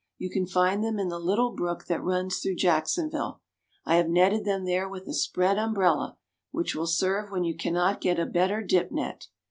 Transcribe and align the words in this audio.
You 0.17 0.31
can 0.31 0.47
find 0.47 0.83
them 0.83 0.97
in 0.97 1.09
the 1.09 1.19
little 1.19 1.51
brook 1.51 1.85
that 1.85 2.01
runs 2.03 2.39
through 2.39 2.55
Jacksonville. 2.55 3.39
I 3.85 3.97
have 3.97 4.09
netted 4.09 4.45
them 4.45 4.65
there 4.65 4.89
with 4.89 5.07
a 5.07 5.13
spread 5.13 5.59
umbrella, 5.59 6.17
which 6.49 6.73
will 6.75 6.87
serve 6.87 7.29
when 7.29 7.43
you 7.43 7.55
cannot 7.55 8.01
get 8.01 8.17
a 8.19 8.25
better 8.25 8.63
dip 8.63 8.91
net. 8.91 9.27